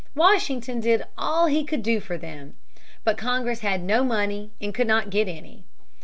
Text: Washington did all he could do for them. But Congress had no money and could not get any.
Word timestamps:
Washington 0.15 0.79
did 0.79 1.05
all 1.15 1.45
he 1.45 1.63
could 1.63 1.83
do 1.83 1.99
for 1.99 2.17
them. 2.17 2.55
But 3.03 3.19
Congress 3.19 3.59
had 3.59 3.83
no 3.83 4.03
money 4.03 4.49
and 4.59 4.73
could 4.73 4.87
not 4.87 5.11
get 5.11 5.27
any. 5.27 5.63